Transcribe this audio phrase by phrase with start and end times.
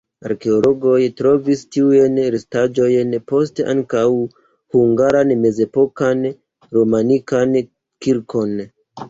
[0.27, 4.07] Arkeologoj trovis tiujn restaĵojn, poste ankaŭ
[4.79, 6.27] hungaran mezepokan
[6.81, 8.59] romanikan kirkon.